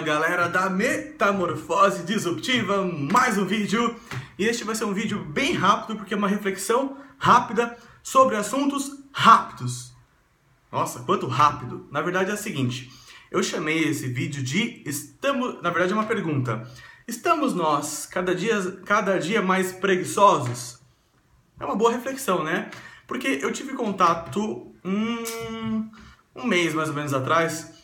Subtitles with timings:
[0.00, 3.96] galera da Metamorfose Disruptiva, mais um vídeo
[4.38, 8.92] e este vai ser um vídeo bem rápido porque é uma reflexão rápida sobre assuntos
[9.12, 9.92] rápidos.
[10.70, 11.88] Nossa, quanto rápido!
[11.90, 12.92] Na verdade é o seguinte,
[13.28, 16.70] eu chamei esse vídeo de estamos, na verdade é uma pergunta.
[17.06, 20.78] Estamos nós cada dia, cada dia mais preguiçosos?
[21.58, 22.70] É uma boa reflexão, né?
[23.06, 25.90] Porque eu tive contato um,
[26.36, 27.78] um mês mais ou menos atrás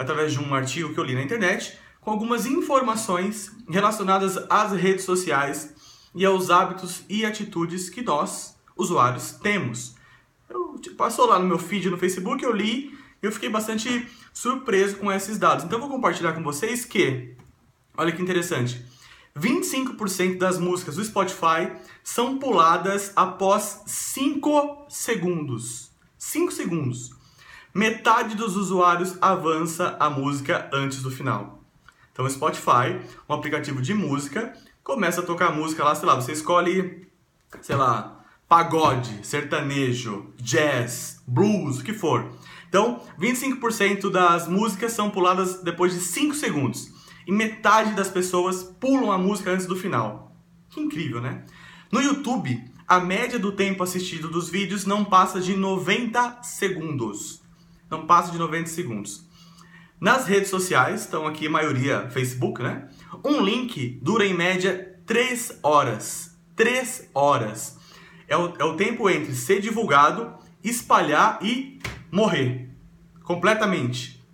[0.00, 5.04] através de um artigo que eu li na internet, com algumas informações relacionadas às redes
[5.04, 5.74] sociais
[6.14, 9.94] e aos hábitos e atitudes que nós, usuários, temos.
[10.48, 14.08] Eu, tipo, passou lá no meu feed no Facebook, eu li e eu fiquei bastante
[14.32, 15.66] surpreso com esses dados.
[15.66, 17.36] Então eu vou compartilhar com vocês que,
[17.94, 18.82] olha que interessante,
[19.38, 21.70] 25% das músicas do Spotify
[22.02, 25.90] são puladas após 5 segundos.
[26.16, 27.19] 5 segundos
[27.74, 31.62] metade dos usuários avança a música antes do final.
[32.12, 34.52] Então o Spotify, um aplicativo de música,
[34.82, 37.06] começa a tocar música lá, sei lá, você escolhe,
[37.62, 42.32] sei lá, pagode, sertanejo, jazz, blues, o que for.
[42.68, 46.90] Então, 25% das músicas são puladas depois de 5 segundos.
[47.26, 50.36] E metade das pessoas pulam a música antes do final.
[50.68, 51.44] Que incrível, né?
[51.92, 57.40] No YouTube, a média do tempo assistido dos vídeos não passa de 90 segundos
[57.90, 59.28] não passa de 90 segundos.
[60.00, 62.88] Nas redes sociais, estão aqui a maioria Facebook, né?
[63.24, 66.38] Um link dura em média 3 horas.
[66.56, 67.78] 3 horas.
[68.26, 72.70] É o, é o tempo entre ser divulgado, espalhar e morrer.
[73.24, 74.24] Completamente.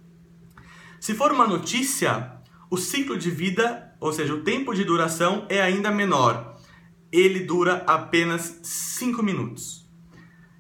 [1.00, 2.32] Se for uma notícia,
[2.70, 6.56] o ciclo de vida, ou seja, o tempo de duração é ainda menor.
[7.10, 9.85] Ele dura apenas 5 minutos.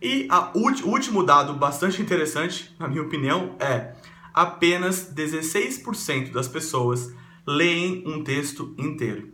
[0.00, 3.94] E o último dado bastante interessante, na minha opinião, é
[4.32, 7.12] apenas 16% das pessoas
[7.46, 9.32] leem um texto inteiro.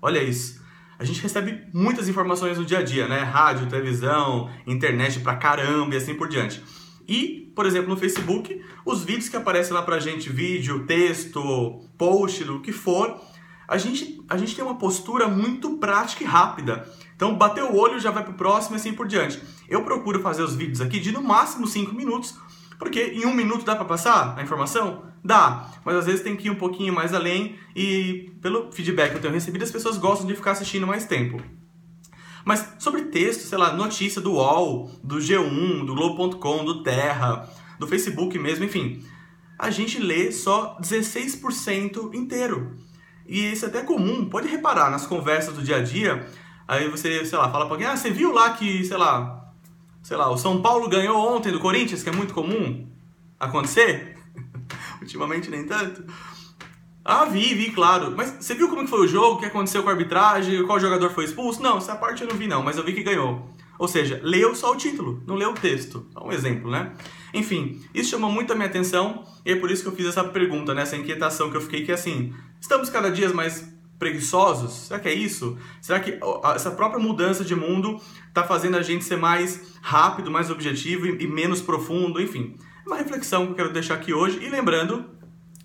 [0.00, 0.60] Olha isso.
[0.98, 3.20] A gente recebe muitas informações no dia a dia, né?
[3.20, 6.62] Rádio, televisão, internet pra caramba e assim por diante.
[7.08, 12.44] E, por exemplo, no Facebook, os vídeos que aparecem lá pra gente, vídeo, texto, post,
[12.44, 13.20] o que for,
[13.70, 16.92] a gente, a gente tem uma postura muito prática e rápida.
[17.14, 19.40] Então, bateu o olho, já vai pro próximo e assim por diante.
[19.68, 22.36] Eu procuro fazer os vídeos aqui de no máximo 5 minutos,
[22.80, 25.04] porque em um minuto dá para passar a informação?
[25.22, 29.18] Dá, mas às vezes tem que ir um pouquinho mais além e pelo feedback que
[29.18, 31.40] eu tenho recebido, as pessoas gostam de ficar assistindo mais tempo.
[32.44, 37.48] Mas sobre texto, sei lá, notícia do UOL, do G1, do Globo.com, do Terra,
[37.78, 39.00] do Facebook mesmo, enfim,
[39.56, 42.89] a gente lê só 16% inteiro.
[43.30, 46.26] E isso é até comum, pode reparar nas conversas do dia a dia,
[46.66, 49.52] aí você, sei lá, fala pra alguém, ah, você viu lá que, sei lá,
[50.02, 52.88] sei lá, o São Paulo ganhou ontem do Corinthians, que é muito comum
[53.38, 54.18] acontecer?
[55.00, 56.04] Ultimamente nem tanto.
[57.04, 58.12] Ah, vi, vi, claro.
[58.16, 60.80] Mas você viu como que foi o jogo, o que aconteceu com a arbitragem, qual
[60.80, 61.62] jogador foi expulso?
[61.62, 63.48] Não, essa parte eu não vi não, mas eu vi que ganhou.
[63.78, 66.04] Ou seja, leu só o título, não leu o texto.
[66.12, 66.92] Só um exemplo, né?
[67.32, 70.24] Enfim, isso chamou muito a minha atenção e é por isso que eu fiz essa
[70.24, 70.82] pergunta, né?
[70.82, 74.86] essa inquietação que eu fiquei que assim, estamos cada dia mais preguiçosos?
[74.86, 75.58] Será que é isso?
[75.80, 76.18] Será que
[76.54, 81.26] essa própria mudança de mundo está fazendo a gente ser mais rápido, mais objetivo e,
[81.26, 82.20] menos profundo?
[82.20, 84.38] Enfim, é uma reflexão que eu quero deixar aqui hoje.
[84.42, 85.04] E lembrando,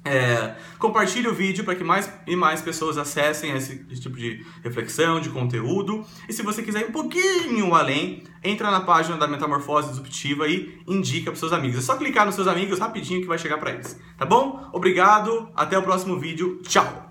[0.05, 4.45] é, compartilhe o vídeo para que mais e mais pessoas acessem esse, esse, tipo de
[4.63, 6.05] reflexão, de conteúdo.
[6.29, 10.79] E se você quiser ir um pouquinho além, entra na página da Metamorfose Disruptiva e
[10.87, 11.79] indica para seus amigos.
[11.79, 13.99] É só clicar nos seus amigos rapidinho que vai chegar para eles.
[14.15, 14.69] Tá bom?
[14.71, 16.61] Obrigado, até o próximo vídeo.
[16.63, 17.04] Tchau!